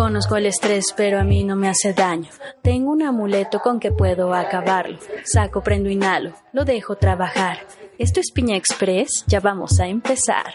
[0.00, 2.30] Conozco el estrés, pero a mí no me hace daño.
[2.62, 4.98] Tengo un amuleto con que puedo acabarlo.
[5.24, 6.32] Saco, prendo, inhalo.
[6.54, 7.66] Lo dejo trabajar.
[7.98, 9.26] Esto es Piña Express.
[9.26, 10.54] Ya vamos a empezar.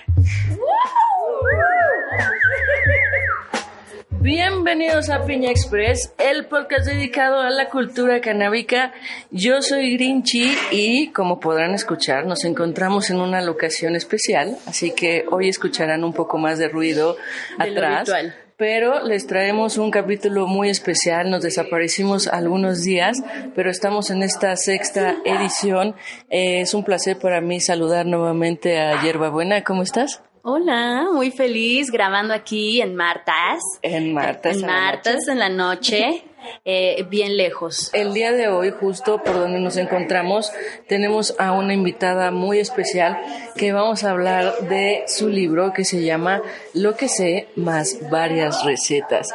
[4.09, 8.93] Bienvenidos a Piña Express, el podcast dedicado a la cultura canábica.
[9.29, 15.25] Yo soy Grinchi y como podrán escuchar nos encontramos en una locación especial, así que
[15.29, 17.17] hoy escucharán un poco más de ruido
[17.59, 18.09] atrás.
[18.57, 21.29] Pero les traemos un capítulo muy especial.
[21.29, 23.21] Nos desaparecimos algunos días,
[23.53, 25.93] pero estamos en esta sexta edición.
[26.29, 29.61] Eh, es un placer para mí saludar nuevamente a Yerba Buena.
[29.63, 30.21] ¿Cómo estás?
[30.43, 33.61] Hola, muy feliz grabando aquí en Martas.
[33.81, 34.55] En Martas.
[34.55, 36.23] En Martas, en la noche.
[36.63, 37.89] Eh, bien lejos.
[37.93, 40.51] El día de hoy, justo por donde nos encontramos,
[40.87, 43.17] tenemos a una invitada muy especial
[43.55, 46.41] que vamos a hablar de su libro que se llama
[46.73, 49.29] Lo que sé más varias recetas.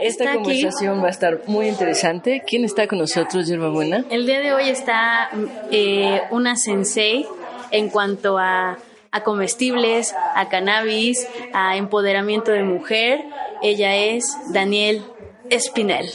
[0.00, 2.42] Esta conversación va a estar muy interesante.
[2.46, 4.04] ¿Quién está con nosotros, Yerba Buena?
[4.10, 5.30] El día de hoy está
[5.70, 7.26] eh, una sensei
[7.70, 8.78] en cuanto a
[9.12, 13.20] a comestibles, a cannabis, a empoderamiento de mujer.
[13.62, 15.02] Ella es Daniel
[15.50, 16.10] Espinel.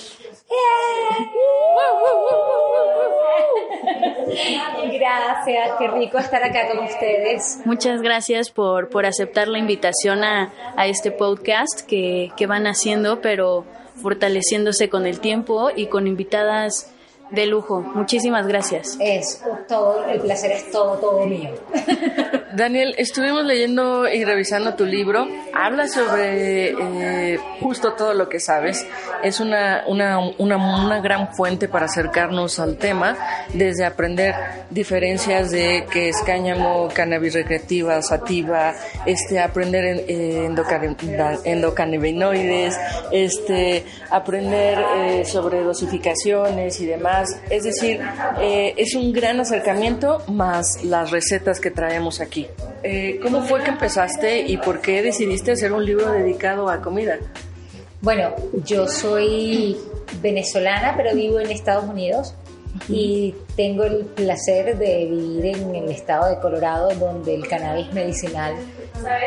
[4.94, 7.60] Gracias, qué rico estar acá con ustedes.
[7.66, 13.22] Muchas gracias por, por aceptar la invitación a, a este podcast que, que van haciendo,
[13.22, 13.66] pero
[14.02, 16.95] fortaleciéndose con el tiempo y con invitadas
[17.36, 17.82] de lujo.
[17.82, 18.98] Muchísimas gracias.
[19.00, 21.52] Es todo, el placer es todo, todo mío.
[22.56, 25.28] Daniel, estuvimos leyendo y revisando tu libro.
[25.54, 28.88] Habla sobre eh, justo todo lo que sabes.
[29.24, 33.18] Es una, una, una, una, gran fuente para acercarnos al tema,
[33.54, 34.36] desde aprender
[34.70, 38.74] diferencias de qué es cáñamo, cannabis recreativa, sativa,
[39.06, 40.56] este, aprender en,
[41.44, 42.80] endocannabinoides,
[43.12, 47.25] este, aprender eh, sobre dosificaciones y demás.
[47.50, 48.02] Es decir,
[48.40, 52.48] eh, es un gran acercamiento más las recetas que traemos aquí.
[52.84, 57.20] Eh, ¿Cómo fue que empezaste y por qué decidiste hacer un libro dedicado a comida?
[58.02, 59.78] Bueno, yo soy
[60.22, 62.36] venezolana, pero vivo en Estados Unidos
[62.88, 68.56] y tengo el placer de vivir en el estado de Colorado, donde el cannabis medicinal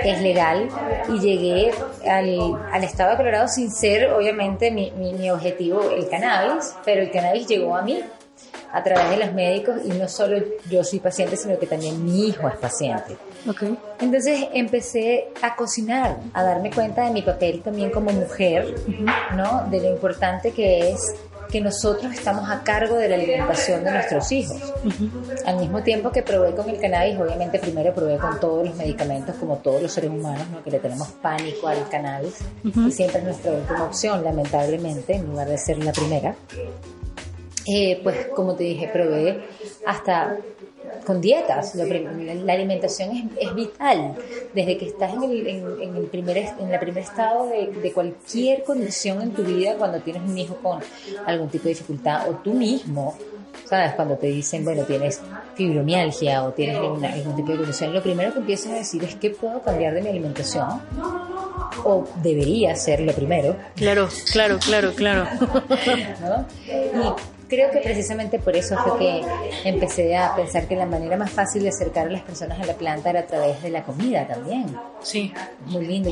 [0.05, 0.69] es legal
[1.09, 1.71] y llegué
[2.07, 7.47] al, estado de Colorado sin ser, obviamente, mi, mi objetivo el cannabis, pero el cannabis
[7.47, 8.03] llegó a mí
[8.73, 10.39] a través de los médicos y no solo
[10.71, 13.17] yo soy paciente, sino que también mi hijo es paciente.
[13.49, 13.79] Okay.
[14.01, 18.75] Entonces empecé a cocinar, a darme cuenta de mi papel también como mujer,
[19.37, 19.67] ¿no?
[19.71, 21.15] De lo importante que es
[21.51, 24.57] que nosotros estamos a cargo de la alimentación de nuestros hijos.
[25.47, 29.37] Al mismo tiempo que probé con el cannabis, obviamente primero probé con todos los medicamentos,
[29.37, 30.63] como todos los seres humanos, ¿no?
[30.63, 35.49] que le tenemos pánico al cannabis, y siempre es nuestra última opción, lamentablemente, en lugar
[35.49, 36.35] de ser la primera.
[37.67, 39.45] Eh, pues como te dije, probé
[39.87, 40.37] hasta
[41.05, 41.75] con dietas.
[41.75, 44.15] La, alimentación es, vital.
[44.55, 49.23] Desde que estás en el, en, el primer, en la primer estado de, cualquier condición
[49.23, 50.81] en tu vida, cuando tienes un hijo con
[51.27, 53.17] algún tipo de dificultad, o tú mismo,
[53.65, 53.95] ¿sabes?
[53.95, 55.21] Cuando te dicen, bueno, tienes
[55.55, 59.31] fibromialgia o tienes algún tipo de condición, lo primero que empiezas a decir es, ¿qué
[59.31, 60.69] puedo cambiar de mi alimentación?
[61.85, 63.57] O debería ser lo primero.
[63.77, 65.27] Claro, claro, claro, claro.
[66.95, 67.17] ¿No?
[67.49, 69.23] Creo que precisamente por eso fue que
[69.65, 72.75] empecé a pensar que la manera más fácil de acercar a las personas a la
[72.75, 74.67] planta era a través de la comida también.
[75.03, 75.33] Sí.
[75.67, 76.11] Muy lindo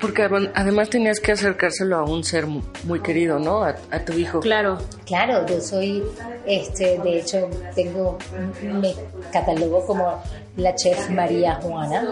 [0.00, 3.64] Porque además tenías que acercárselo a un ser muy querido, ¿no?
[3.64, 4.40] A, tu hijo.
[4.40, 4.78] Claro.
[5.06, 6.02] Claro, yo soy,
[6.46, 8.18] este, de hecho, tengo,
[8.62, 8.94] me
[9.32, 10.22] catalogo como
[10.56, 12.02] la chef María Juana,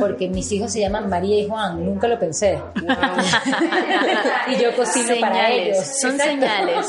[0.00, 2.58] porque mis hijos se llaman María y Juan, nunca lo pensé.
[4.48, 5.78] y yo cocino para ellos.
[6.00, 6.86] Son señales.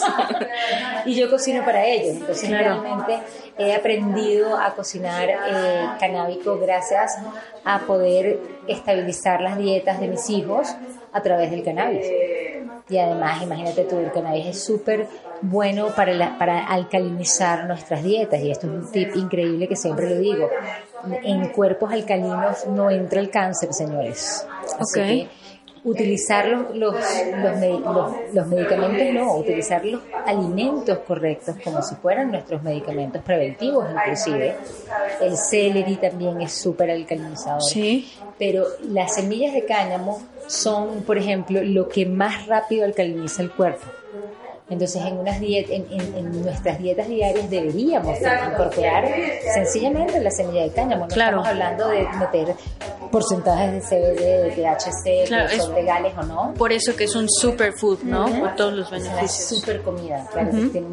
[1.06, 2.18] y y yo cocino para ellos.
[2.18, 3.20] Entonces realmente
[3.58, 7.18] he aprendido a cocinar eh, canábico gracias
[7.66, 10.76] a poder estabilizar las dietas de mis hijos
[11.12, 12.06] a través del cannabis.
[12.88, 15.08] Y además, imagínate tú, el cannabis es súper
[15.42, 18.40] bueno para, para alcalinizar nuestras dietas.
[18.42, 20.50] Y esto es un tip increíble que siempre lo digo.
[21.24, 24.48] En cuerpos alcalinos no entra el cáncer, señores.
[24.80, 25.28] Así que
[25.86, 26.96] utilizar los, los,
[28.34, 34.56] los, medicamentos, no, utilizar los alimentos correctos como si fueran nuestros medicamentos preventivos inclusive.
[35.22, 37.62] El celery también es súper alcalinizador.
[37.62, 38.12] Sí.
[38.38, 43.86] Pero las semillas de cáñamo son, por ejemplo, lo que más rápido alcaliniza el cuerpo.
[44.68, 49.08] Entonces, en, unas en, nuestras dietas diarias deberíamos incorporar
[49.54, 51.06] sencillamente la semilla de cáñamo.
[51.06, 52.56] No estamos hablando de meter
[53.12, 56.54] porcentajes de CBD, de THC, que son legales o no.
[56.58, 58.26] Por eso que es un superfood, ¿no?
[58.40, 59.40] Por todos los beneficios.
[59.40, 60.88] Es una super comida, claro, tiene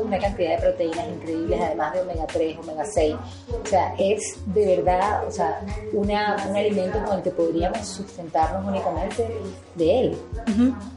[0.00, 3.14] una cantidad de proteínas increíbles, además de omega 3, omega 6.
[3.14, 5.60] O sea, es de verdad, o sea,
[5.92, 9.28] una, un alimento con el que podríamos sustentarnos únicamente
[9.76, 10.16] de él.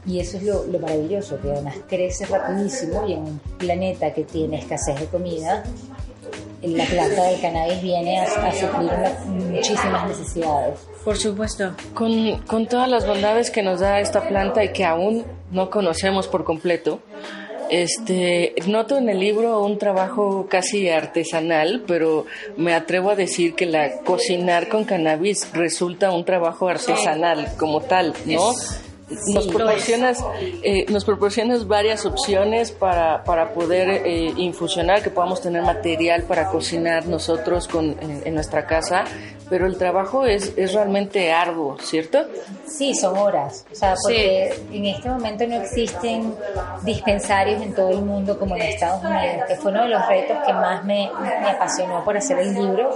[0.04, 4.24] Y eso es lo, lo maravilloso, que además crece rapidísimo y en un planeta que
[4.24, 5.62] tiene escasez de comida,
[6.62, 8.90] la planta del cannabis viene a, suplir
[9.26, 10.80] muchísimas necesidades.
[11.04, 11.72] Por supuesto.
[11.94, 16.26] Con, con, todas las bondades que nos da esta planta y que aún no conocemos
[16.26, 17.00] por completo,
[17.70, 22.26] este, noto en el libro un trabajo casi artesanal, pero
[22.56, 28.14] me atrevo a decir que la cocinar con cannabis resulta un trabajo artesanal como tal,
[28.24, 28.52] ¿no?
[29.08, 30.24] Nos proporcionas
[30.62, 36.48] eh, nos proporcionas varias opciones para, para poder eh, infusionar que podamos tener material para
[36.48, 39.04] cocinar nosotros con, en, nuestra casa
[39.48, 42.18] pero el trabajo es, es realmente arduo cierto
[42.66, 43.64] sí son horas.
[43.70, 46.34] O sea porque en este momento no existen
[46.82, 50.36] dispensarios en todo el mundo como en Estados Unidos que fue uno de los retos
[50.44, 52.90] que más me, me apasionó por hacer el libro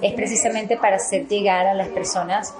[0.00, 2.52] es precisamente para hacer llegar a las personas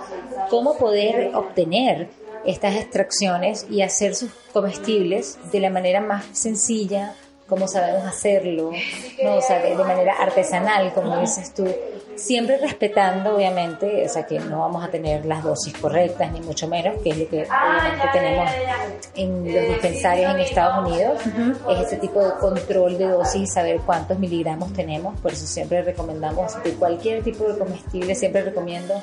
[0.48, 7.14] cómo poder obtener estas extracciones y hacer sus comestibles de la manera más sencilla,
[7.48, 8.70] como sabemos hacerlo,
[9.22, 9.34] ¿no?
[9.36, 11.68] o sea, de, manera artesanal, como dices tú,
[12.14, 16.66] siempre respetando, obviamente, o sea, que no vamos a tener las dosis correctas, ni mucho
[16.68, 18.50] menos, que es lo que obviamente tenemos
[19.16, 21.20] en los dispensarios en Estados Unidos,
[21.70, 26.54] es ese tipo de control de dosis, saber cuántos miligramos tenemos, por eso siempre recomendamos
[26.62, 28.94] de cualquier tipo de comestible, siempre recomiendo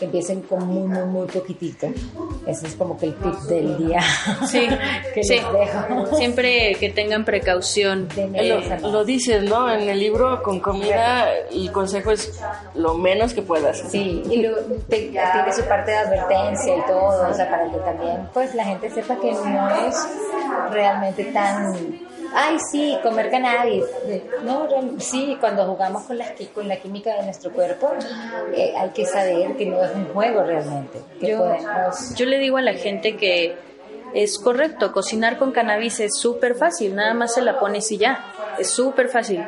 [0.00, 1.88] empiecen con muy, muy, muy poquitito.
[2.46, 4.00] Ese es como que el tip del día.
[4.46, 4.68] Sí,
[5.14, 5.34] que sí.
[5.34, 6.16] dejo.
[6.16, 8.08] Siempre que tengan precaución.
[8.16, 9.70] Lo, lo, dices, ¿no?
[9.70, 12.40] En el libro con comida, el consejo es
[12.74, 13.82] lo menos que puedas.
[13.88, 14.56] Sí, y lo,
[14.88, 18.90] tiene su parte de advertencia y todo, o sea, para que también pues la gente
[18.90, 20.08] sepa que no es
[20.70, 21.74] realmente tan
[22.34, 23.84] ay, sí, comer cannabis.
[24.44, 24.68] No,
[24.98, 27.92] sí, cuando jugamos con la, con la química de nuestro cuerpo,
[28.54, 31.00] eh, hay que saber que no es un juego realmente.
[31.20, 31.56] yo,
[32.16, 33.56] yo le digo a la gente que
[34.14, 38.24] es correcto, cocinar con cannabis es súper fácil, nada más se la pones y ya,
[38.58, 39.44] es súper fácil.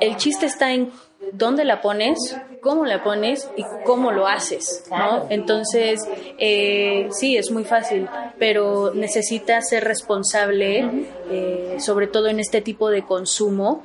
[0.00, 0.90] El chiste está en
[1.32, 5.26] dónde la pones, cómo la pones y cómo lo haces, ¿no?
[5.30, 6.00] Entonces,
[6.38, 12.90] eh, sí, es muy fácil, pero necesita ser responsable, eh, sobre todo en este tipo
[12.90, 13.84] de consumo,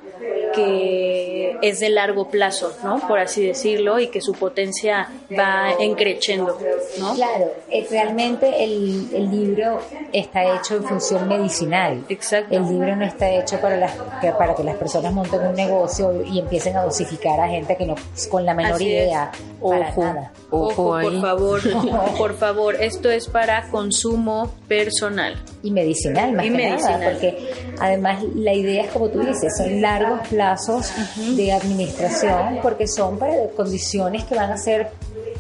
[0.54, 3.00] que es de largo plazo, ¿no?
[3.08, 6.58] Por así decirlo, y que su potencia va encreciendo,
[7.00, 7.14] ¿no?
[7.16, 9.80] Claro, eh, realmente el, el, libro
[10.12, 12.04] está hecho en función medicinal.
[12.10, 12.56] Exacto.
[12.56, 13.94] El libro no está hecho para, las,
[14.38, 17.96] para que las personas monten un negocio y empiecen a dosificar a gente que no
[18.30, 19.32] con la menor idea.
[19.62, 20.04] Para Ojo.
[20.04, 20.32] nada.
[20.52, 21.62] Ojo, por favor,
[22.18, 25.36] por favor, esto es para consumo personal.
[25.62, 30.26] Y medicinal, más que nada, porque además la idea es como tú dices, son largos
[30.30, 30.92] plazos
[31.36, 34.88] de administración porque son para condiciones que van a ser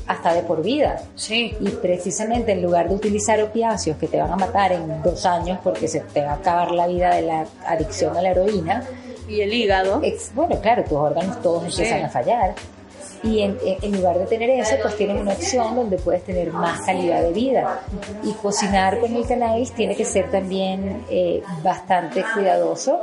[0.07, 1.01] hasta de por vida.
[1.15, 1.55] Sí.
[1.59, 5.59] Y precisamente en lugar de utilizar opiáceos que te van a matar en dos años
[5.63, 8.83] porque se te va a acabar la vida de la adicción a la heroína.
[9.27, 10.01] Y el hígado.
[10.33, 12.55] bueno, claro, tus órganos todos empiezan a fallar
[13.23, 13.57] y en,
[13.91, 17.81] lugar de tener eso, pues tienes una opción donde puedes tener más calidad de vida.
[18.23, 22.99] Y cocinar con el cannabis tiene que ser también eh, bastante cuidadoso,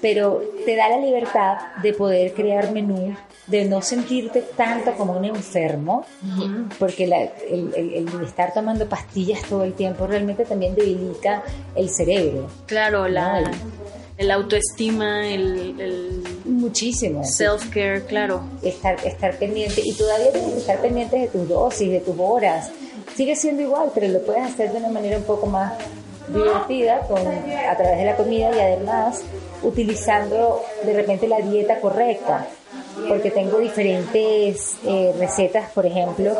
[0.00, 3.14] pero te da la libertad de poder crear menú,
[3.46, 6.06] de no sentirte tanto como un enfermo,
[6.78, 11.42] porque el, estar tomando pastillas todo el tiempo realmente también debilita
[11.74, 12.46] el cerebro.
[12.66, 13.50] Claro, la
[14.20, 18.42] el autoestima, el, muchísimo self-care, claro.
[18.62, 22.70] Estar, estar pendiente y todavía tienes que estar pendiente de tus dosis, de tus horas.
[23.16, 25.72] Sigue siendo igual, pero lo puedes hacer de una manera un poco más
[26.28, 29.22] divertida con, a través de la comida y además
[29.62, 32.46] utilizando de repente la dieta correcta
[33.08, 36.34] porque tengo diferentes eh, recetas, por ejemplo,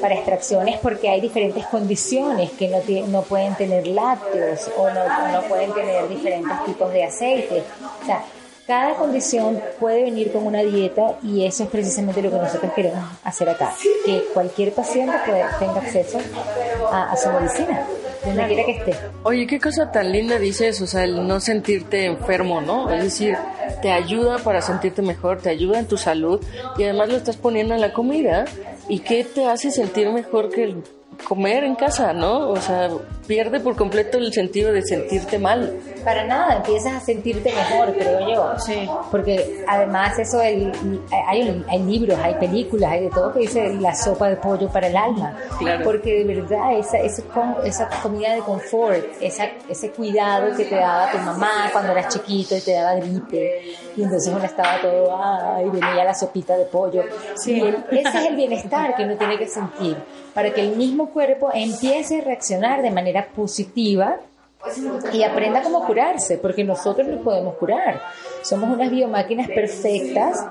[0.00, 2.78] para extracciones, porque hay diferentes condiciones que no,
[3.08, 7.62] no pueden tener lácteos o no, no pueden tener diferentes tipos de aceite.
[8.02, 8.24] O sea,
[8.66, 13.04] cada condición puede venir con una dieta y eso es precisamente lo que nosotros queremos
[13.24, 16.18] hacer acá, que cualquier paciente pueda, tenga acceso
[16.92, 17.86] a, su medicina,
[18.24, 18.96] donde quiera que esté.
[19.22, 22.90] Oye, qué cosa tan linda dices, o sea, el no sentirte enfermo, ¿no?
[22.90, 23.36] Es decir,
[23.80, 26.40] te ayuda para sentirte mejor, te ayuda en tu salud
[26.78, 28.44] y además lo estás poniendo en la comida
[28.88, 30.82] y qué te hace sentir mejor que el
[31.28, 32.50] comer en casa, ¿no?
[32.50, 32.90] O sea,
[33.26, 35.78] pierde por completo el sentido de sentirte mal.
[36.04, 38.58] Para nada, empiezas a sentirte mejor, creo yo.
[38.58, 38.88] Sí.
[39.10, 40.70] Porque además eso, hay,
[41.28, 44.96] hay libros, hay películas, hay de todo que dice la sopa de pollo para el
[44.96, 45.36] alma.
[45.58, 45.84] Claro.
[45.84, 47.22] Porque de verdad esa, esa,
[47.64, 52.56] esa comida de confort, esa, ese cuidado que te daba tu mamá cuando eras chiquito
[52.56, 53.62] y te daba gripe,
[53.96, 57.04] y entonces uno estaba todo, ay, venía la sopita de pollo.
[57.36, 57.62] Sí.
[57.90, 59.96] ese es el bienestar que uno tiene que sentir
[60.34, 64.16] para que el mismo cuerpo empiece a reaccionar de manera positiva
[65.12, 68.00] y aprenda cómo curarse, porque nosotros nos podemos curar.
[68.42, 70.44] Somos unas biomáquinas perfectas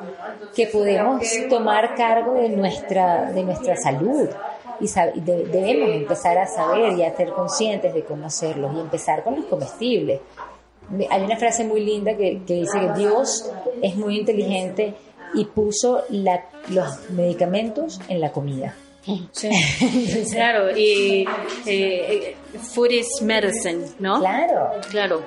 [0.56, 4.30] que podemos tomar cargo de nuestra, de nuestra salud
[4.80, 4.88] y
[5.22, 10.22] debemos empezar a saber y a ser conscientes de conocerlos y empezar con los comestibles.
[11.10, 13.50] Hay una frase muy linda que dice que Dios
[13.82, 14.96] es muy inteligente
[15.34, 18.76] y puso los medicamentos en la comida.
[19.32, 19.50] Sí,
[20.32, 21.26] claro, y
[21.66, 22.36] eh,
[22.74, 24.20] food is medicine, ¿no?
[24.20, 25.24] Claro, claro.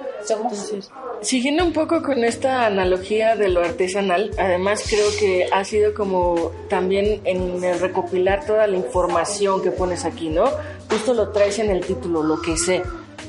[1.22, 6.52] siguiendo un poco con esta analogía de lo artesanal, además creo que ha sido como
[6.68, 10.44] también en el recopilar toda la información que pones aquí, ¿no?
[10.88, 12.82] Justo lo traes en el título, lo que sé.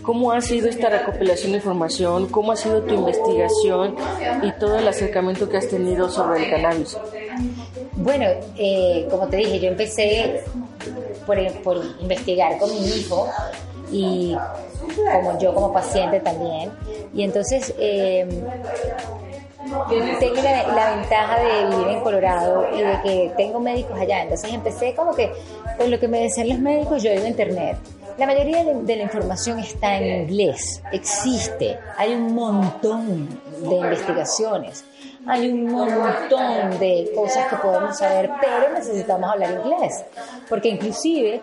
[0.03, 2.27] ¿Cómo ha sido esta recopilación de información?
[2.27, 3.95] ¿Cómo ha sido tu investigación
[4.43, 6.95] y todo el acercamiento que has tenido sobre el cannabis?
[7.95, 8.25] Bueno,
[8.57, 10.43] eh, como te dije, yo empecé
[11.25, 11.37] por,
[12.01, 13.29] investigar con mi hijo
[13.91, 14.35] y
[15.13, 16.71] como yo como paciente también.
[17.13, 18.27] Y entonces eh,
[20.19, 24.23] tengo la, ventaja de vivir en Colorado y de que tengo médicos allá.
[24.23, 25.31] Entonces empecé como que
[25.77, 27.77] con lo que me decían los médicos, yo ido a internet.
[28.17, 33.27] La mayoría de, la información está en inglés, existe, hay un montón
[33.59, 34.85] de investigaciones,
[35.27, 40.05] hay un montón de cosas que podemos saber, pero necesitamos hablar inglés,
[40.47, 41.41] porque inclusive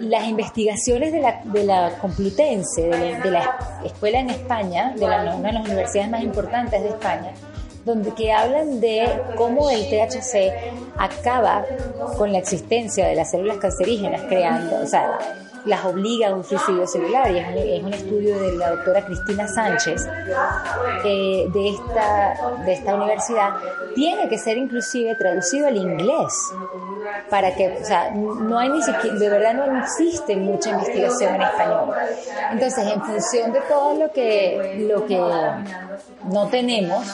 [0.00, 5.52] las investigaciones de la, de la Complutense, de la, escuela en España, de una de
[5.52, 7.32] las universidades más importantes de España,
[7.84, 10.52] donde que hablan de cómo el THC
[10.96, 11.64] acaba
[12.16, 15.16] con la existencia de las células cancerígenas, creando, o sea,
[15.68, 17.30] las obliga a un suicidio celular.
[17.30, 20.06] Y es un, estudio de la doctora Cristina Sánchez
[21.04, 22.34] eh, de, esta,
[22.64, 23.50] de esta universidad.
[23.94, 26.32] Tiene que ser inclusive traducido al inglés
[27.30, 31.42] para que, o sea, no hay ni siquiera, de verdad no existe mucha investigación en
[31.42, 31.94] español.
[32.52, 35.18] Entonces, en función de todo lo que, lo que
[36.30, 37.06] no tenemos,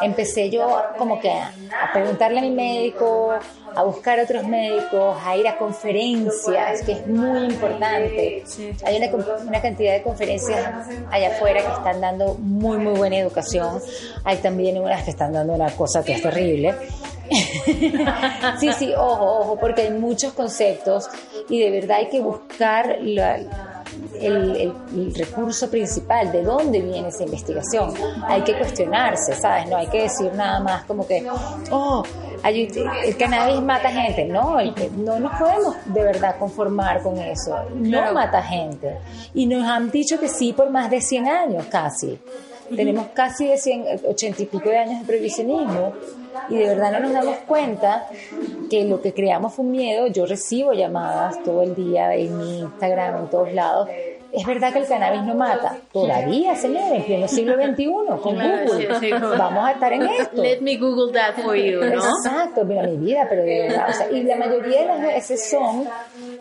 [0.00, 1.52] empecé yo como que a
[1.92, 3.34] preguntarle a mi médico,
[3.74, 8.44] a buscar otros médicos, a ir a conferencias, que es muy importante.
[8.84, 9.08] Hay una,
[9.46, 13.80] una, cantidad de conferencias allá afuera que están dando muy, muy buena educación.
[14.24, 16.74] Hay también unas que están dando una cosa que es terrible.
[18.58, 21.08] sí, sí, ojo, ojo, porque hay muchos conceptos
[21.48, 23.67] y de verdad hay que buscar la,
[24.20, 27.92] el, recurso principal, de dónde viene esa investigación.
[28.26, 29.68] Hay que cuestionarse, ¿sabes?
[29.68, 31.26] No hay que decir nada más como que,
[31.70, 32.02] oh,
[32.44, 34.24] el cannabis mata gente.
[34.24, 34.58] No,
[34.96, 37.56] no nos podemos de verdad conformar con eso.
[37.74, 38.98] No mata gente.
[39.34, 42.18] Y nos han dicho que sí por más de 100 años casi.
[42.74, 45.94] Tenemos casi de 100, 80 y pico de años de prohibicionismo
[46.48, 48.08] y de verdad no nos damos cuenta
[48.70, 50.06] que lo que creamos fue un miedo.
[50.08, 53.88] Yo recibo llamadas todo el día en mi Instagram, en todos lados,
[54.30, 55.78] es verdad que el cannabis no mata.
[55.90, 57.86] Todavía, señores, en pleno siglo XXI,
[58.22, 59.18] con Google.
[59.38, 60.42] Vamos a estar en esto.
[60.42, 61.86] Let me Google that for you, ¿no?
[61.86, 63.86] Exacto, mira mi vida, pero de verdad.
[63.88, 65.88] O sea, y la mayoría de las veces son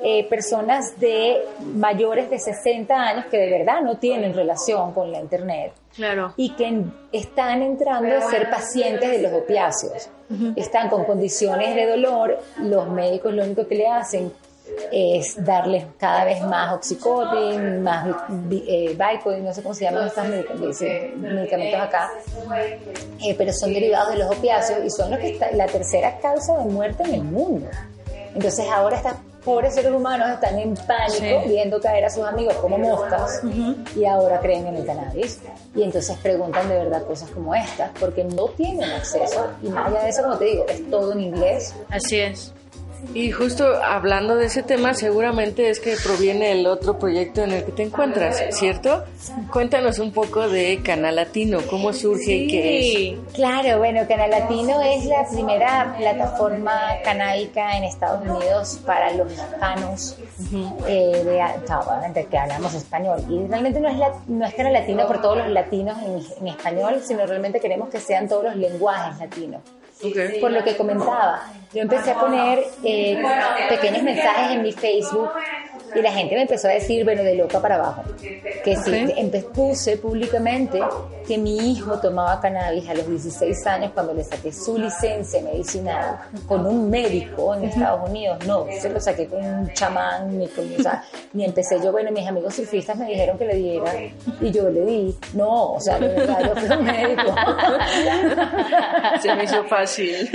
[0.04, 1.42] eh, personas de
[1.74, 5.74] mayores de 60 años que de verdad no tienen relación con la Internet.
[5.96, 6.34] Claro.
[6.38, 10.10] Y que están entrando a ser pacientes de los opiáceos.
[10.56, 14.32] Están con condiciones de dolor, los médicos lo único que le hacen
[14.92, 18.08] es darles cada vez más oxicotin, más
[18.52, 18.96] eh,
[19.42, 22.12] no sé cómo se llaman estos medicamentos acá,
[23.22, 26.58] eh, pero son derivados de los opiáceos y son los que está, la tercera causa
[26.58, 27.68] de muerte en el mundo.
[28.34, 28.98] Entonces ahora
[29.48, 33.42] pobres seres humanos están en pánico viendo caer a sus amigos como moscas
[33.96, 35.40] y ahora creen en el cannabis.
[35.74, 39.48] Y entonces preguntan de verdad cosas como estas porque no tienen acceso.
[39.64, 41.74] Y más allá de eso, como te digo, es todo en inglés.
[41.90, 42.54] Así es.
[43.14, 47.66] Y justo hablando de ese tema, seguramente es que proviene el otro proyecto en el
[47.66, 49.04] que te encuentras, ¿cierto?
[49.52, 53.34] Cuéntanos un poco de Canal Latino, cómo surge y qué es.
[53.34, 60.18] Claro, bueno, Canal Latino es la primera plataforma canábica en Estados Unidos para los hispanos
[60.88, 61.24] eh,
[62.14, 63.24] de, que hablamos español.
[63.30, 63.98] Y realmente no es,
[64.28, 65.98] no es Canal Latino por todos los latinos
[66.40, 69.62] en español, sino realmente queremos que sean todos los lenguajes latinos.
[70.40, 71.42] Por lo que comentaba,
[71.74, 73.22] yo empecé a poner eh,
[73.70, 75.30] pequeños mensajes en mi Facebook
[76.00, 78.04] y la gente me empezó a decir, bueno, de loca para abajo.
[78.64, 79.08] Que sí,
[79.54, 80.80] puse públicamente
[81.28, 86.20] que mi hijo tomaba cannabis a los 16 años cuando le saqué su licencia medicinal
[86.48, 88.46] con un médico en Estados Unidos.
[88.46, 91.92] No, se lo saqué con un chamán, ni, con, o sea, ni empecé yo.
[91.92, 93.94] Bueno, mis amigos surfistas me dijeron que le diera
[94.42, 95.16] y yo le di.
[95.34, 97.36] No, o sea, de verdad, yo fui un médico.
[99.22, 100.30] se me hizo fácil.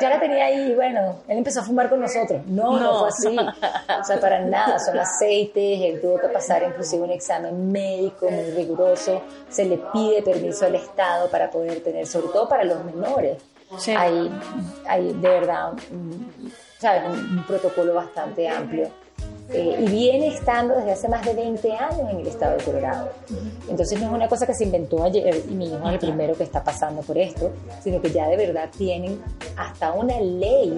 [0.00, 2.40] ya, la tenía ahí, bueno, él empezó a fumar con nosotros.
[2.46, 3.36] No, no, no fue así.
[4.00, 8.50] O sea, para nada, son aceites, él tuvo que pasar inclusive un examen médico muy
[8.50, 13.38] riguroso, se le pide permiso al Estado para poder tener, sobre todo para los menores.
[13.96, 14.30] Hay,
[14.88, 17.02] hay de verdad un, ¿sabes?
[17.06, 18.88] un, protocolo bastante amplio.
[19.52, 23.10] Eh, y viene estando desde hace más de 20 años en el estado de Colorado.
[23.68, 26.34] Entonces no es una cosa que se inventó ayer y mi hijo es el primero
[26.34, 27.50] que está pasando por esto,
[27.82, 29.20] sino que ya de verdad tienen
[29.56, 30.74] hasta una ley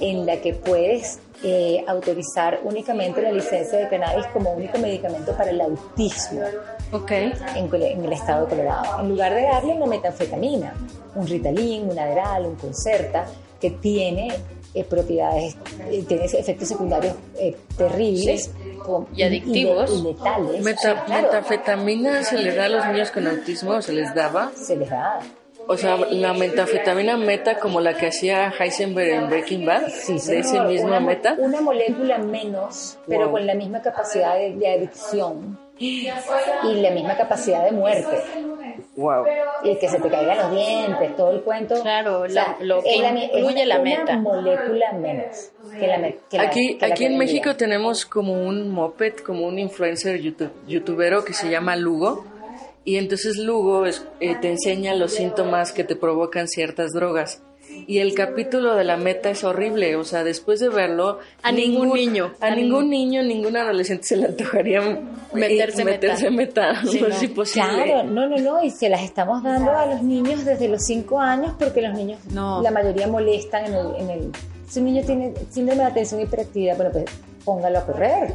[0.00, 5.50] en la que puedes eh, autorizar únicamente la licencia de cannabis como único medicamento para
[5.50, 6.42] el autismo
[6.92, 7.32] okay.
[7.56, 9.00] en, el estado de Colorado.
[9.00, 10.72] En lugar de darle una metanfetamina,
[11.14, 13.26] un Ritalin, un Adderall, un Concerta,
[13.60, 14.32] que tiene
[14.74, 15.56] eh, propiedades,
[15.90, 17.14] eh, tiene efectos secundarios
[17.76, 18.52] terribles.
[19.14, 19.90] y adictivos.
[19.90, 20.62] Y, letales.
[20.62, 24.52] ¿Metanfetamina se le da a los niños con autismo o se les daba?
[24.54, 25.20] Se les da.
[25.66, 30.40] O sea, la metafetamina meta como la que hacía Heisenberg en Breaking Bad, sí, de
[30.40, 31.36] ese mismo meta.
[31.38, 36.10] Una molécula menos, pero con la misma capacidad de, adicción y
[36.80, 38.22] la misma capacidad de muerte.
[38.96, 39.24] Wow.
[39.64, 41.80] Y que se te caigan los dientes, todo el cuento.
[41.80, 42.26] Claro,
[42.60, 44.02] lo que incluye la meta.
[44.02, 45.52] Una molécula menos.
[45.78, 51.24] Que la, aquí aquí en México tenemos como un moped, como un influencer YouTube, youtubero
[51.24, 52.31] que se llama Lugo
[52.84, 57.42] y entonces Lugo eh, te enseña los síntomas que te provocan ciertas drogas.
[57.86, 61.20] Y el capítulo de la meta es horrible, o sea, después de verlo...
[61.42, 62.32] A ningún, niño.
[62.40, 65.00] A, ningún niño, ningún adolescente se le antojaría
[65.32, 66.82] meterse, meterse meta.
[66.82, 67.84] no, es imposible.
[67.84, 71.18] Claro, no, no, no, y se las estamos dando a los niños desde los 5
[71.20, 74.30] años porque los niños, la mayoría molestan en el, en el...
[74.68, 77.04] Si un niño tiene síndrome de atención y hiperactividad, bueno, pues
[77.44, 78.34] póngalo a correr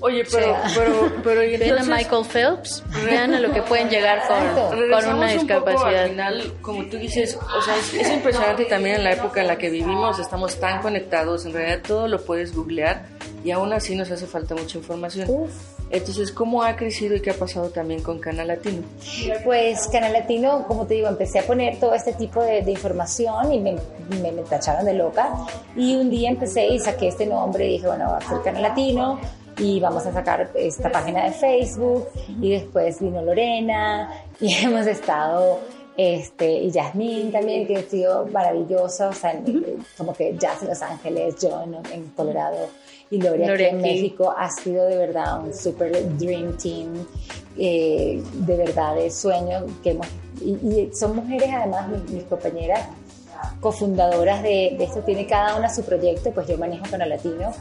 [0.00, 4.22] Oye, pero, pero, pero, y entonces, a Michael Phelps, vean a lo que pueden llegar
[4.28, 6.04] con, con una discapacidad.
[6.04, 9.56] al final, como tú dices, o sea, es, impresionante también en la época en la
[9.56, 13.06] que vivimos, estamos tan conectados, en realidad todo lo puedes googlear
[13.42, 15.28] y aún así nos hace falta mucha información.
[15.88, 18.82] Entonces, ¿cómo ha crecido y qué ha pasado también con Canal Latino?
[19.44, 23.60] Pues Canal Latino, como te digo, empecé a poner todo este tipo de, información y
[23.60, 23.76] me,
[24.20, 25.32] me, me, tacharon de loca.
[25.76, 28.62] Y un día empecé y saqué este nombre y dije, bueno, va a ser Canal
[28.62, 29.20] Latino
[29.58, 32.08] y vamos a sacar esta página de Facebook
[32.40, 35.60] y después vino Lorena y hemos estado
[35.96, 39.40] este y Yasmín también que ha sido maravillosa o sea
[39.96, 42.68] como que Jazz en Los Ángeles yo en, Colorado
[43.10, 46.92] y Lore, aquí en México ha sido de verdad un super dream team
[47.56, 50.06] eh, de verdad de sueño que hemos
[50.38, 52.86] y, son mujeres además mis compañeras
[53.60, 57.52] cofundadoras de, esto, tiene cada una su proyecto, pues yo manejo Canal Latino,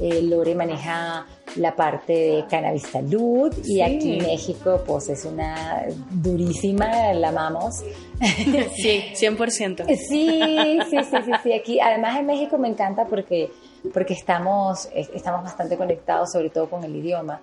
[0.00, 7.12] eh, Lore maneja la parte de Cannabis Salud y aquí México pues es una durísima,
[7.14, 7.82] la amamos.
[8.76, 9.86] Sí, 100%.
[9.86, 13.50] Sí, sí, sí, sí, sí, aquí además en México me encanta porque,
[13.92, 17.40] porque estamos, estamos bastante conectados sobre todo con el idioma.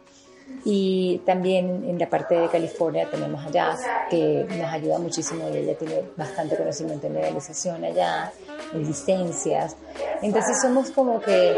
[0.66, 3.78] Y también en la parte de California tenemos allá,
[4.10, 8.32] que nos ayuda muchísimo y ella tiene bastante conocimiento en legalización allá,
[8.74, 9.76] en licencias.
[10.22, 11.58] Entonces somos como que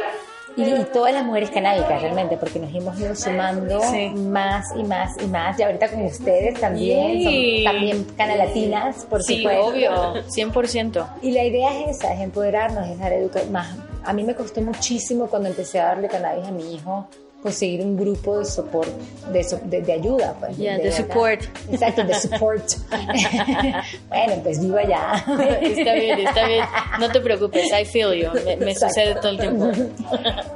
[0.57, 3.81] y, todas las mujeres canábicas realmente, porque nos hemos ido sumando
[4.15, 5.59] más y más y más.
[5.59, 9.91] Y ahorita con ustedes también, son también canalatinas, por sí, obvio,
[10.27, 11.07] 100%.
[11.21, 13.75] Y la idea es esa, es empoderarnos, es dar educación más.
[14.05, 17.07] A mí me costó muchísimo cuando empecé a darle cannabis a mi hijo
[17.45, 18.91] conseguir un grupo de soporte,
[19.31, 20.35] de, de, ayuda.
[20.39, 21.43] Pues, de, support.
[21.71, 22.63] Exacto, de support.
[24.09, 25.23] bueno, pues vivo allá.
[25.61, 26.65] está bien, está bien.
[26.99, 28.29] No te preocupes, I feel you.
[28.57, 29.69] Me, sucede todo el tiempo.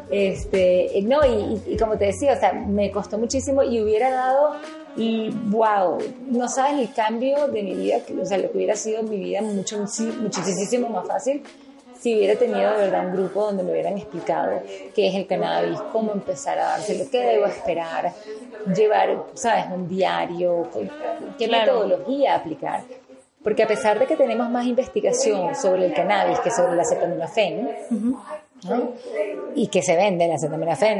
[0.09, 1.19] este, no,
[1.67, 4.53] y, como te decía, o sea, me costó muchísimo y hubiera dado
[4.97, 9.03] y wow, no sabes el cambio de mi vida, o sea, lo que hubiera sido
[9.03, 11.43] mi vida mucho, muchísimo más fácil
[11.99, 14.61] si hubiera tenido de verdad un grupo donde me hubieran explicado
[14.95, 18.13] qué es el cannabis, cómo empezar a dárselo, qué debo esperar,
[18.73, 20.69] llevar, ¿sabes?, un diario,
[21.37, 22.83] qué metodología aplicar.
[23.43, 27.69] Porque a pesar de que tenemos más investigación sobre el cannabis que sobre la acetaminofén,
[29.55, 30.99] y que se vende la acetaminofén,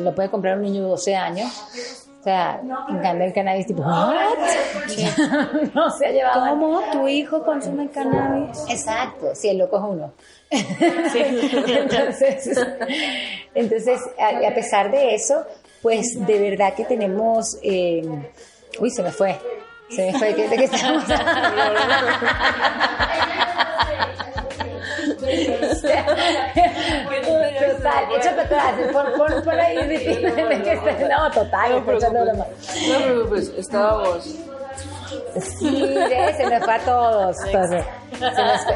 [0.00, 3.82] lo puede comprar un niño de 12 años, o sea, en cambio el cannabis tipo,
[3.82, 4.14] ¿what?
[5.74, 6.50] no se ha llevado.
[6.50, 8.62] ¿Cómo tu hijo consume cannabis?
[8.68, 10.12] Exacto, si el loco es uno.
[10.50, 12.60] entonces,
[13.54, 15.46] entonces a, pesar de eso,
[15.80, 17.56] pues de verdad que tenemos...
[17.62, 18.02] Eh,
[18.78, 19.38] uy, se me fue.
[19.88, 20.34] Se me fue.
[20.34, 21.04] ¿De qué estamos
[27.76, 29.76] total, hecho atrás, por, por, por ahí,
[31.08, 34.24] no, total, no, echando No te preocupes, estábamos...
[35.58, 35.94] Sí,
[36.36, 37.36] se me fue a todos.
[37.44, 37.84] Entonces,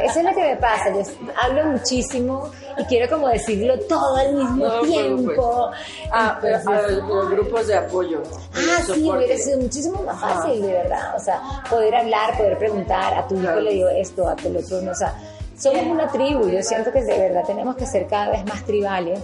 [0.04, 0.84] eso es lo que me pasa.
[0.92, 1.02] Yo
[1.40, 5.70] hablo muchísimo y quiero como decirlo todo al mismo tiempo.
[6.12, 6.58] Ah, pero,
[7.00, 8.22] los grupos de apoyo.
[8.54, 11.14] Ah, sí, hubiera sido muchísimo más fácil, de verdad.
[11.16, 14.80] O sea, poder hablar, poder preguntar, a tu hijo le digo esto, a tu otro,
[14.82, 15.14] no, o sea,
[15.56, 16.48] somos una tribu.
[16.48, 19.20] Yo siento que de verdad tenemos que ser cada vez más tribales,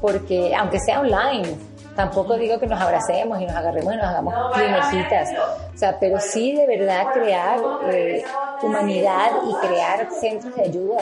[0.00, 1.56] porque aunque sea online,
[1.96, 5.30] tampoco digo que nos abracemos y nos agarremos y nos hagamos clinejitas.
[5.74, 7.60] O sea, pero sí de verdad crear
[7.90, 8.24] eh,
[8.62, 10.98] humanidad y crear centros de ayuda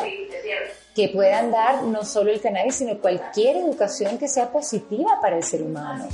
[0.95, 5.43] que puedan dar no solo el cannabis, sino cualquier educación que sea positiva para el
[5.43, 6.09] ser humano.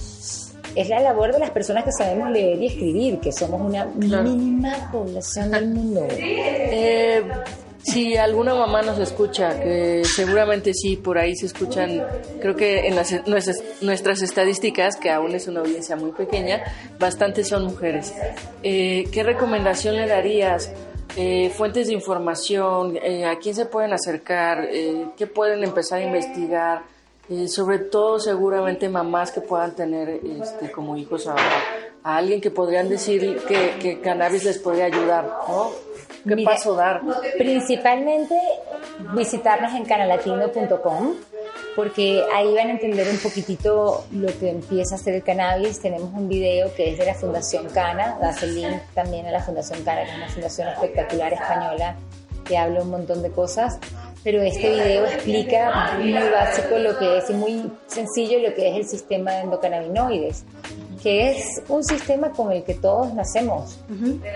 [0.75, 4.91] Es la labor de las personas que sabemos leer y escribir, que somos una mínima
[4.91, 6.07] población del mundo.
[6.11, 7.23] Eh,
[7.83, 12.07] si alguna mamá nos escucha, que seguramente sí, por ahí se escuchan,
[12.41, 16.63] creo que en las, nuestras, estadísticas, que aún es una audiencia muy pequeña,
[16.99, 18.15] bastantes son mujeres.
[18.63, 20.73] Eh, ¿Qué recomendación le darías?
[21.17, 24.69] Eh, fuentes de información, eh, a quién se pueden acercar,
[25.17, 26.83] qué pueden empezar a investigar,
[27.49, 31.63] sobre todo seguramente mamás que puedan tener este, como hijos ahora,
[32.05, 35.92] a alguien que podrían decir que, que cannabis les podría ayudar, ¿no?
[36.27, 37.01] ¿Qué paso dar?
[37.37, 38.35] Principalmente
[39.15, 41.15] visitarnos en canalatino.com
[41.75, 45.81] porque ahí van a entender un poquitito lo que empieza a hacer el cannabis.
[45.81, 49.43] Tenemos un video que es de la Fundación Cana, das el link también a la
[49.43, 51.97] Fundación Cana, que es una fundación espectacular española
[52.45, 53.79] que habla un montón de cosas.
[54.25, 58.77] Pero este video explica muy básico lo que es y muy sencillo lo que es
[58.77, 60.45] el sistema de endocannabinoides
[61.03, 63.81] que es un sistema con el que todos nacemos.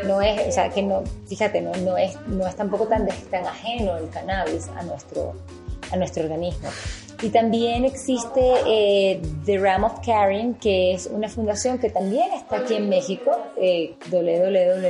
[0.04, 3.46] No es, o sea, que no, fíjate, no, no, es, no es tampoco tan, tan
[3.46, 5.34] ajeno el cannabis a nuestro,
[5.92, 6.68] a nuestro organismo.
[7.22, 12.56] Y también existe eh, The Ram of Caring, que es una fundación que también está
[12.58, 14.86] aquí en México, eh, www.theroc.us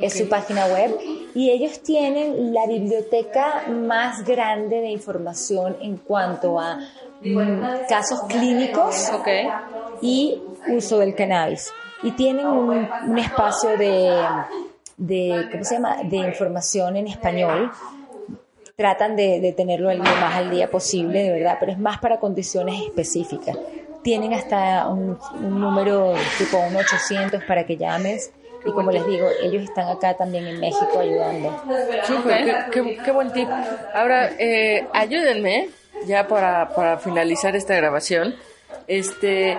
[0.00, 0.96] es su página web,
[1.34, 6.78] y ellos tienen la biblioteca más grande de información en cuanto a
[7.22, 9.10] mm, casos clínicos
[10.00, 11.72] y uso del cannabis.
[12.02, 14.24] Y tienen un, espacio de,
[14.96, 17.72] de, ¿cómo se llama?, de información en español.
[18.76, 22.80] Tratan de, tenerlo lo más al día posible, de verdad, pero es más para condiciones
[22.82, 23.58] específicas.
[24.02, 28.32] Tienen hasta un, un número tipo un 800 para que llames
[28.64, 31.62] y como les digo, ellos están acá también en México ayudando.
[32.72, 33.48] qué, buen tip.
[33.94, 35.70] Ahora, eh, ayúdenme,
[36.06, 38.34] ya para, para finalizar esta grabación,
[38.86, 39.58] este,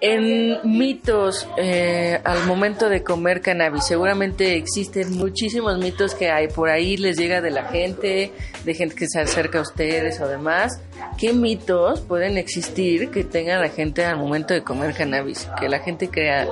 [0.00, 6.70] en mitos eh, al momento de comer cannabis, seguramente existen muchísimos mitos que hay por
[6.70, 8.32] ahí, les llega de la gente,
[8.64, 10.80] de gente que se acerca a ustedes o demás.
[11.18, 15.48] ¿Qué mitos pueden existir que tenga la gente al momento de comer cannabis?
[15.58, 16.46] Que la gente crea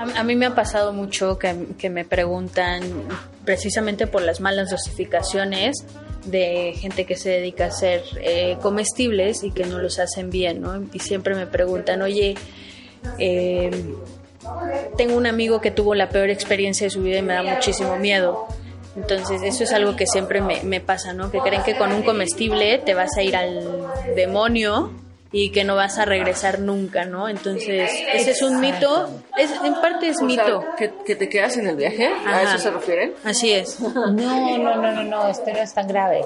[0.00, 2.82] a, mí me ha pasado mucho que, me preguntan
[3.44, 5.84] precisamente por las malas dosificaciones
[6.24, 10.62] de gente que se dedica a hacer eh, comestibles y que no los hacen bien,
[10.62, 10.82] ¿no?
[10.94, 12.34] Y siempre me preguntan, oye,
[13.18, 13.70] eh,
[14.96, 17.96] tengo un amigo que tuvo la peor experiencia de su vida y me da muchísimo
[17.96, 18.46] miedo.
[18.96, 21.30] Entonces, eso es algo que siempre me, me pasa, ¿no?
[21.30, 23.86] Que creen que con un comestible te vas a ir al
[24.16, 24.92] demonio
[25.32, 27.28] y que no vas a regresar nunca, ¿no?
[27.28, 30.64] Entonces, ese es un mito, es, en parte es O sea, mito.
[30.76, 32.06] ¿que, que te quedas en el viaje?
[32.08, 32.42] ¿A Ajá.
[32.42, 33.14] eso se refieren?
[33.24, 33.78] Así es.
[33.80, 36.22] No, no, no, no, no, esto no es tan grave.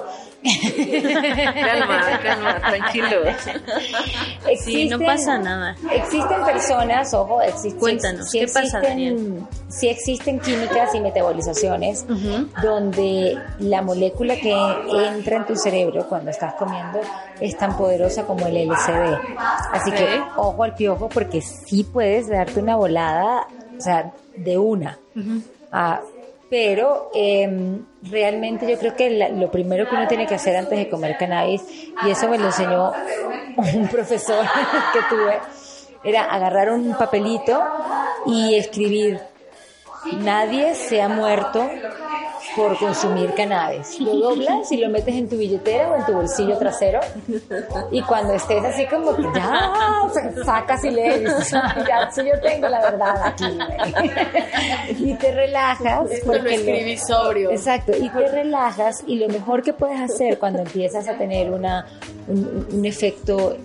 [1.53, 3.35] Calma, calma, tranquilos.
[4.63, 5.75] Sí, no pasa nada.
[5.91, 7.79] Existen personas, ojo, existen.
[7.79, 9.39] Cuéntanos, ¿qué pasa, Daniel?
[9.77, 12.05] Sí existen químicas y metabolizaciones
[12.61, 14.53] donde la molécula que
[15.07, 16.99] entra en tu cerebro cuando estás comiendo
[17.39, 19.17] es tan poderosa como el LSD.
[19.73, 24.97] Así que ojo al piojo porque sí puedes darte una volada, o sea, de una.
[25.71, 25.99] Ah,
[26.49, 30.77] pero em, realmente yo creo que la- lo primero que uno tiene que hacer antes
[30.77, 31.63] de comer cannabis,
[32.05, 32.91] y eso me lo enseñó
[33.73, 34.45] un profesor
[34.93, 35.37] que tuve,
[36.03, 37.61] era agarrar un papelito
[38.27, 39.19] y escribir,
[40.13, 41.69] nadie se ha muerto
[42.55, 43.99] por consumir cannabis.
[43.99, 46.99] Lo doblas y lo metes en tu billetera o en tu bolsillo trasero
[47.91, 49.73] y cuando estés así como que ya
[50.45, 53.45] sacas y lees, dices, "Ay, ya, sí yo tengo la verdad aquí.
[54.99, 56.09] y te relajas.
[56.11, 57.51] Esto lo porque escribí sobrio.
[57.51, 61.85] Exacto, y te relajas y lo mejor que puedes hacer cuando empiezas a tener una,
[62.27, 63.57] un, un efecto,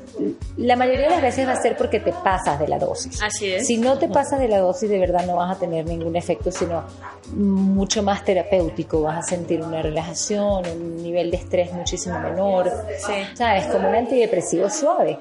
[0.57, 3.23] la mayoría de las veces va a ser porque te pasas de la dosis.
[3.23, 3.67] Así es.
[3.67, 6.51] Si no te pasas de la dosis, de verdad no vas a tener ningún efecto,
[6.51, 6.85] sino
[7.35, 9.03] mucho más terapéutico.
[9.03, 12.71] Vas a sentir una relajación, un nivel de estrés muchísimo menor.
[12.99, 13.13] Sí.
[13.35, 13.67] ¿Sabes?
[13.67, 15.19] Como un antidepresivo suave.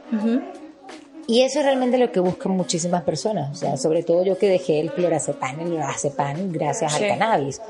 [1.27, 3.51] Y eso es realmente lo que buscan muchísimas personas.
[3.51, 7.03] O sea, sobre todo yo que dejé el clorazepam, el lorazepam, gracias Sí.
[7.03, 7.61] al cannabis.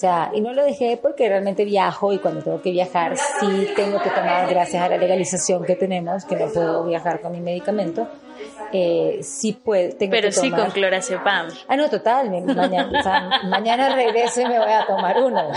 [0.00, 3.68] O sea, y no lo dejé porque realmente viajo y cuando tengo que viajar sí
[3.76, 7.40] tengo que tomar, gracias a la legalización que tenemos, que no puedo viajar con mi
[7.42, 8.08] medicamento,
[8.72, 10.60] eh, sí puedo, tengo Pero que sí tomar.
[10.62, 11.48] con clorazepam.
[11.68, 12.30] Ah, no, total.
[12.30, 15.50] Mañana, o sea, mañana regreso y me voy a tomar uno.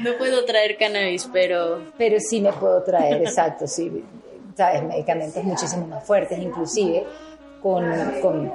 [0.00, 4.02] No puedo traer cannabis, pero Pero sí me puedo traer, exacto, sí.
[4.56, 7.04] Sabes, medicamentos muchísimo más fuertes, inclusive
[7.62, 7.84] con,
[8.22, 8.50] con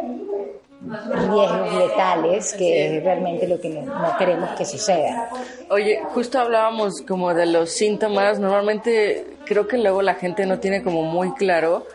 [0.81, 5.29] riesgos letales, que es realmente lo que no, no queremos que suceda.
[5.69, 8.39] Oye, justo hablábamos como de los síntomas.
[8.39, 11.85] Normalmente creo que luego la gente no tiene como muy claro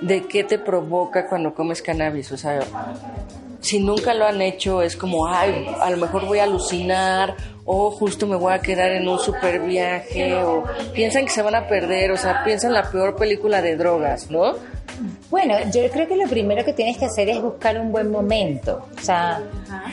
[0.00, 2.32] de qué te provoca cuando comes cannabis.
[2.32, 2.60] O sea,
[3.60, 7.90] si nunca lo han hecho, es como, ay, a lo mejor voy a alucinar o
[7.90, 11.66] justo me voy a quedar en un super viaje o piensan que se van a
[11.66, 14.54] perder, o sea, piensan la peor película de drogas, ¿no?
[15.30, 18.86] Bueno, yo creo que lo primero que tienes que hacer es buscar un buen momento.
[18.96, 19.42] O sea,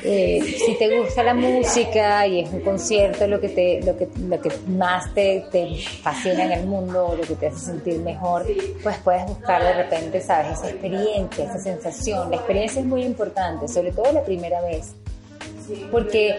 [0.04, 4.10] eh, si te gusta la música y es un concierto lo que te, lo que,
[4.20, 8.00] lo que más te, te fascina en el mundo o lo que te hace sentir
[8.00, 8.46] mejor,
[8.84, 12.30] pues puedes buscar de repente, sabes, esa experiencia, esa sensación.
[12.30, 14.94] La experiencia es muy importante, sobre todo la primera vez.
[15.92, 16.36] Porque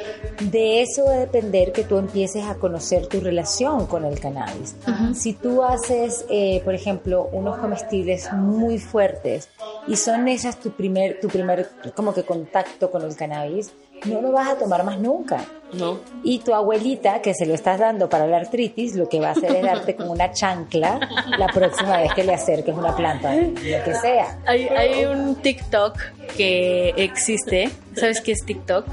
[0.50, 4.76] de eso va a depender que tú empieces a conocer tu relación con el cannabis.
[5.14, 9.48] Si tú haces, eh, por ejemplo, unos comestibles muy fuertes
[9.87, 13.72] y son esas tu primer, tu primer como que contacto con el cannabis,
[14.06, 15.44] no lo vas a tomar más nunca.
[15.72, 16.00] ¿No?
[16.22, 19.32] Y tu abuelita, que se lo estás dando para la artritis, lo que va a
[19.32, 21.00] hacer es darte como una chancla
[21.38, 23.52] la próxima vez que le acerques una planta, lo
[23.85, 24.38] que sea.
[24.46, 25.98] hay, hay un TikTok
[26.37, 27.70] que existe.
[27.96, 28.87] ¿Sabes qué es TikTok?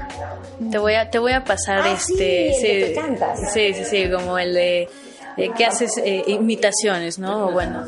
[0.70, 2.52] Te voy a, te voy a pasar Ah, este.
[2.58, 3.52] sí, el de que cantas.
[3.52, 4.88] Sí, sí, sí, como el de
[5.36, 7.48] eh, que haces eh, imitaciones, ¿no?
[7.48, 7.84] O bueno,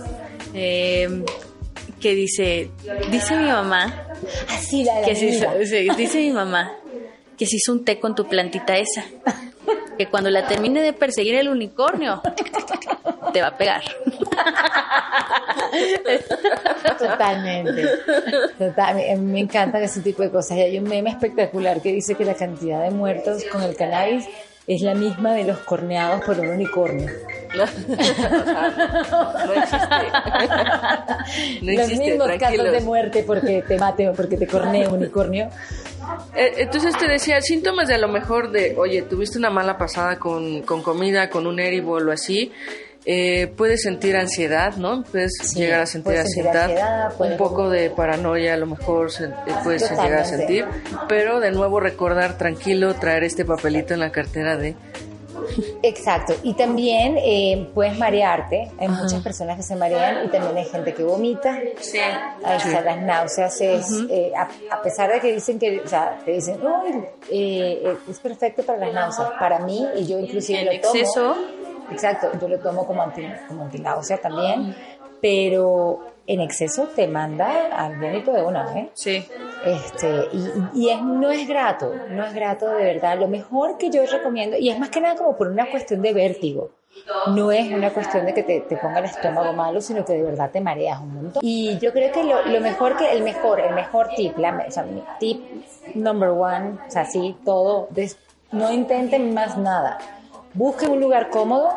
[0.55, 1.25] eh,
[2.01, 2.71] que dice,
[3.11, 4.07] dice mi mamá
[4.51, 6.73] Así la de la que se sí, dice mi mamá
[7.37, 9.05] que se hizo un té con tu plantita esa.
[9.97, 12.23] Que cuando la termine de perseguir el unicornio,
[13.33, 13.83] te va a pegar.
[16.99, 17.85] Totalmente.
[18.59, 20.59] Total, me, me encantan ese tipo de cosas.
[20.59, 24.27] Y hay un meme espectacular que dice que la cantidad de muertos con el cannabis
[24.67, 27.11] es la misma de los corneados por un unicornio.
[27.55, 27.65] No,
[29.47, 29.87] no existe.
[31.63, 34.95] No Los existe, mismos casos de muerte porque te mate o porque te cornee un
[34.95, 35.49] unicornio.
[36.35, 40.19] Eh, Entonces te decía, síntomas de a lo mejor de, oye, tuviste una mala pasada
[40.19, 42.53] con, con comida, con un edible o así,
[43.05, 45.03] eh, puedes sentir ansiedad, ¿no?
[45.03, 49.11] Puedes Sí, llegar a sentir ansiedad, ansiedad, puedes- un poco de paranoia a lo mejor
[49.11, 49.31] se- eh,
[49.65, 50.65] puedes llegar a sentir,
[51.09, 54.77] pero de nuevo recordar tranquilo, traer este papelito en la cartera de...
[55.83, 56.35] Exacto.
[56.43, 58.71] Y también eh, puedes marearte.
[58.79, 61.59] Hay muchas personas que se marean y también hay gente que vomita.
[61.81, 61.99] Sí.
[61.99, 63.61] Ahí están las náuseas.
[63.61, 67.97] Es, eh, a, a pesar de que dicen que, o sea, te dicen, "Uy, eh,
[68.09, 69.31] es perfecto para las náuseas.
[69.39, 70.95] Para mí, y yo inclusive lo tomo.
[70.95, 71.37] exceso.
[71.91, 74.75] Exacto, yo lo tomo como, anti, como antináusea también,
[75.21, 78.91] pero en exceso te manda al vómito de una vez.
[78.95, 79.27] Sí.
[79.65, 83.19] Este, y, y es, no es grato, no es grato de verdad.
[83.19, 86.13] Lo mejor que yo recomiendo, y es más que nada como por una cuestión de
[86.13, 86.71] vértigo.
[87.29, 90.23] no es una cuestión de que te, te, ponga el estómago malo, sino que de
[90.23, 91.43] verdad te mareas un montón.
[91.45, 94.71] Y yo creo que lo, lo mejor que, el mejor, el mejor tip, la, o
[94.71, 95.43] sea, mi tip
[95.95, 97.89] number one, o sea, sí, todo,
[98.51, 99.99] no intenten más nada.
[100.55, 101.73] Busquen un lugar cómodo,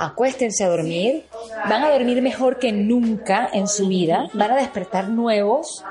[0.00, 1.26] acuéstense a dormir,
[1.68, 5.84] van a dormir mejor que nunca en su vida, van a despertar nuevos,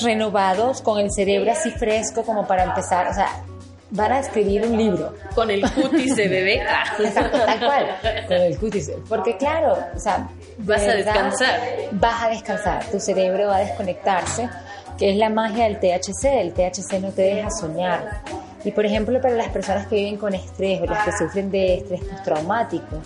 [0.00, 3.42] renovados, con el cerebro así fresco como para empezar, o sea,
[3.90, 5.14] van a escribir un libro.
[5.34, 6.62] Con el cutis de bebé.
[7.00, 7.86] Exacto, tal cual,
[8.28, 8.92] con el cutis.
[9.08, 10.28] Porque claro, o sea,
[10.58, 11.60] vas a descansar.
[11.92, 14.48] Vas a descansar, tu cerebro va a desconectarse,
[14.96, 16.24] que es la magia del THC.
[16.24, 18.22] El THC no te deja soñar.
[18.64, 21.78] Y por ejemplo, para las personas que viven con estrés o las que sufren de
[21.78, 23.02] estrés postraumático,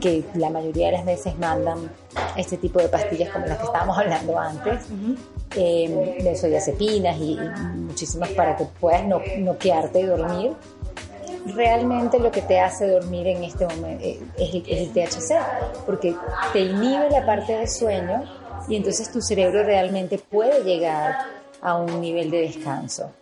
[0.00, 1.90] que la mayoría de las veces mandan
[2.36, 4.86] este tipo de pastillas como las que estábamos hablando antes,
[5.56, 7.38] eh, benzodiazepinas y, y,
[7.76, 10.52] muchísimas para que puedas no, noquearte y dormir.
[11.54, 15.84] Realmente lo que te hace dormir en este momento eh, es el, es el THC,
[15.86, 16.14] porque
[16.52, 18.24] te inhibe la parte de sueño
[18.68, 21.18] y entonces tu cerebro realmente puede llegar
[21.62, 23.12] a un nivel de descanso.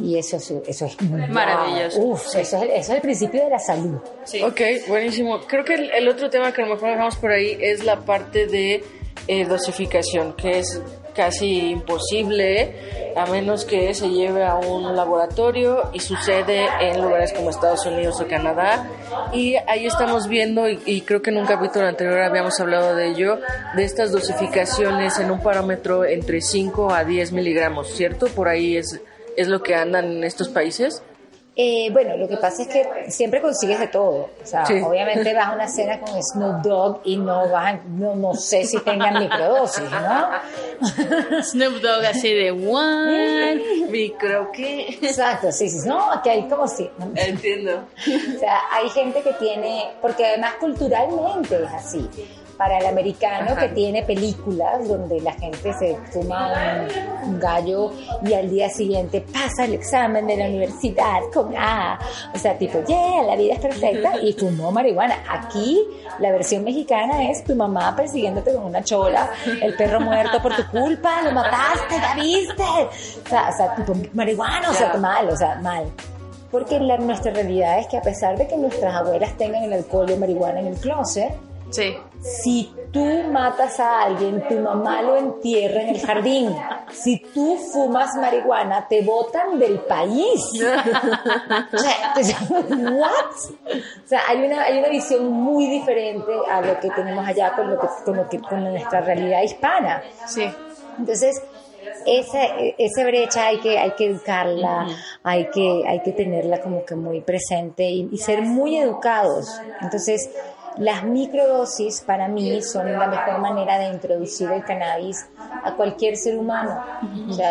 [0.00, 0.96] Y eso, es- eso es
[1.30, 2.00] Maravilloso.
[2.00, 3.98] Uf, eso, es el, eso es el principio de la salud.
[4.24, 4.42] Sí.
[4.42, 5.40] Ok, buenísimo.
[5.46, 8.00] Creo que el, el otro tema que a lo mejor dejamos por ahí es la
[8.00, 8.82] parte de
[9.28, 10.80] eh, dosificación, que es
[11.14, 17.50] casi imposible a menos que se lleve a un laboratorio y sucede en lugares como
[17.50, 18.88] Estados Unidos o Canadá.
[19.32, 23.38] Y ahí estamos viendo, y, creo que en un capítulo anterior habíamos hablado de ello,
[23.76, 28.26] de estas dosificaciones en un parámetro entre 5 a 10 miligramos, ¿cierto?
[28.26, 29.00] Por ahí es,
[29.36, 31.02] es lo que andan en estos países.
[31.56, 34.28] Eh, bueno, lo que pasa es que siempre consigues de todo.
[34.42, 34.74] O sea, Sí.
[34.84, 38.64] obviamente vas a una cena con Snoop Dogg y no vas a- no, no sé
[38.64, 40.30] si tengan microdosis, ¿no?
[41.44, 43.62] Snoop Dogg así de one.
[43.88, 44.98] Micro, ¿qué?
[45.00, 45.86] Exacto, sí, sí.
[45.88, 46.90] No, que hay como si.
[46.98, 47.12] ¿no?
[47.14, 47.84] Entiendo.
[48.34, 52.10] O sea, hay gente que tiene, porque además culturalmente es así.
[52.56, 53.60] Para el americano Ajá.
[53.60, 56.86] que tiene películas donde la gente se fuma
[57.24, 57.90] un, gallo
[58.24, 61.98] y al día siguiente pasa el examen de la universidad con A.
[62.32, 65.16] O sea, tipo, yeah, la vida es perfecta y fumó marihuana.
[65.28, 65.80] Aquí
[66.20, 70.64] la versión mexicana es tu mamá persiguiéndote con una chola, el perro muerto por tu
[70.68, 72.62] culpa, lo mataste, ya viste.
[72.62, 75.84] O sea, o sea tipo, marihuana, o sea, mal, o sea, mal.
[76.50, 80.08] Porque la- nuestra realidad es que a pesar de que nuestras abuelas tengan el alcohol
[80.08, 81.34] y marihuana en el closet,
[81.70, 81.96] Sí.
[82.24, 86.56] Si tú matas a alguien, tu mamá lo entierra en el jardín.
[86.90, 90.40] Si tú fumas marihuana, te botan del país.
[91.72, 93.34] O sea, entonces, ¿what?
[93.74, 97.70] O sea, hay una, hay una visión muy diferente a lo que tenemos allá con,
[97.70, 100.02] lo que, con, lo que, con nuestra realidad hispana.
[100.26, 100.48] Sí.
[100.98, 101.42] Entonces,
[102.06, 102.44] esa,
[102.78, 104.86] esa brecha hay que, hay que educarla,
[105.22, 109.60] hay, que, hay que tenerla como que muy presente y, y ser muy educados.
[109.80, 110.30] Entonces,
[110.76, 115.26] las microdosis para mí son la mejor manera de introducir el cannabis
[115.62, 116.82] a cualquier ser humano.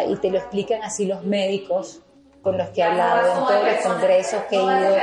[0.07, 2.01] Y te lo explican así los médicos
[2.43, 4.95] con los que he hablado en todos los congresos que he ido,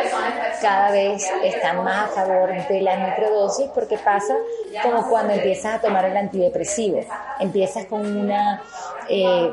[0.60, 4.34] cada vez están más a favor de la microdosis porque pasa
[4.82, 7.00] como cuando empiezas a tomar el antidepresivo.
[7.40, 8.62] Empiezas con una
[9.08, 9.50] eh,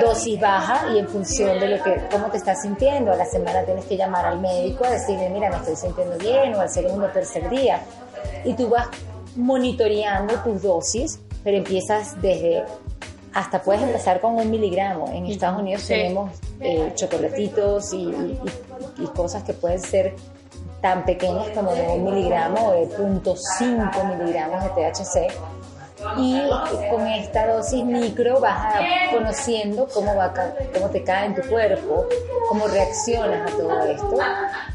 [0.00, 3.62] dosis baja y en función de lo que, cómo te estás sintiendo, a la semana
[3.62, 7.06] tienes que llamar al médico a decirle, mira, me estoy sintiendo bien, o al segundo
[7.06, 7.80] o tercer día.
[8.44, 8.88] Y tú vas
[9.36, 12.64] monitoreando tus dosis, pero empiezas desde
[13.34, 15.08] hasta puedes empezar con un miligramo.
[15.12, 15.88] En Estados Unidos Sí.
[15.94, 18.40] tenemos eh, chocolatitos y, y-
[18.98, 20.14] y cosas que pueden ser
[20.82, 25.28] tan pequeñas como de un miligramo o de 0.5 miligramos de THC.
[26.16, 26.40] Y
[26.90, 28.80] con esta dosis micro vas a-
[29.12, 30.32] conociendo cómo, va,
[30.74, 32.06] cómo te cae en tu cuerpo,
[32.48, 34.16] cómo reaccionas a todo esto,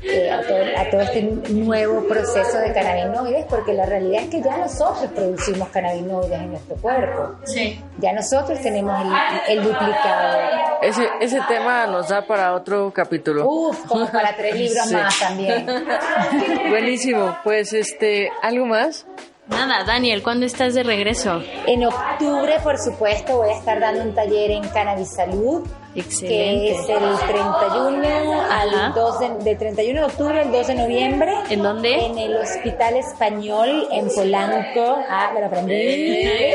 [0.03, 4.41] eh, a, todo, a todo este nuevo proceso de cannabinoides, porque la realidad es que
[4.41, 7.35] ya nosotros producimos cannabinoides en nuestro cuerpo.
[7.45, 7.81] Sí.
[7.99, 10.39] Ya nosotros tenemos el, el duplicado.
[10.81, 13.47] Ese, ese tema nos da para otro capítulo.
[13.49, 14.93] Uf, como para tres libros Sí.
[14.95, 15.65] más también.
[16.69, 17.37] Buenísimo.
[17.43, 19.05] Pues, este, ¿algo más?
[19.53, 21.41] Nada, Daniel, ¿cuándo estás de regreso?
[21.67, 25.65] En octubre, por supuesto, voy a estar dando un taller en Cannabis Salud.
[25.95, 26.65] Excelente.
[26.65, 28.85] Que es el 31 Ajá.
[28.87, 31.31] al 2 de, de 31 de octubre al 2 de noviembre.
[31.51, 32.05] ¿En dónde?
[32.05, 34.97] En el Hospital Español en Polanco.
[35.07, 35.73] Ah, me lo aprendí.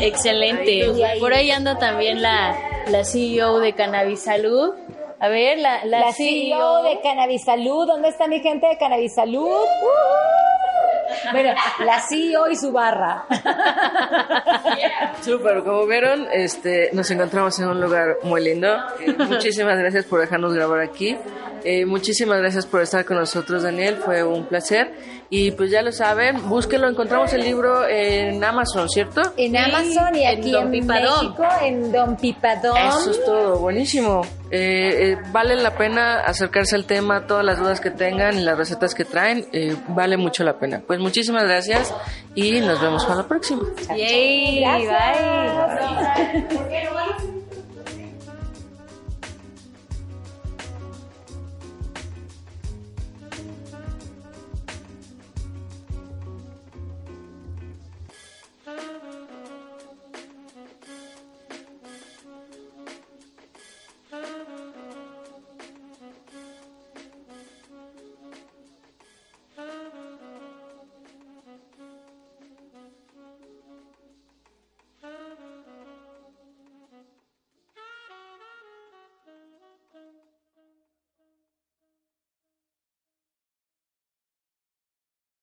[0.00, 0.72] Excelente.
[0.72, 2.54] Y ahí- Por ahí anda también la,
[2.88, 4.74] la CEO de Cannabis Salud.
[5.18, 7.86] A ver, la, la, La CEO de Cannabis Salud.
[7.86, 9.46] ¿Dónde está mi gente de Cannabis Salud?
[9.48, 10.59] Uh.
[11.32, 13.24] Bueno, la CEO y su barra.
[15.22, 18.68] Súper, como vieron, este, nos encontramos en un lugar muy lindo.
[19.28, 21.16] Muchísimas gracias por dejarnos grabar aquí.
[21.64, 23.96] Eh, muchísimas gracias por estar con nosotros, Daniel.
[23.96, 24.92] Fue un placer.
[25.32, 26.88] Y pues ya lo saben, búsquenlo.
[26.88, 29.22] Encontramos el libro en Amazon, ¿cierto?
[29.36, 32.76] En Amazon y aquí en, México, en Don Pipadón.
[32.76, 34.22] Eso es todo, buenísimo.
[34.50, 38.58] Eh, eh, vale la pena acercarse al tema, todas las dudas que tengan y las
[38.58, 40.82] recetas que traen, eh, vale mucho la pena.
[40.84, 41.94] Pues muchísimas gracias
[42.34, 43.62] y nos vemos para la próxima.
[43.96, 44.64] Yay,
[46.48, 47.39] bye.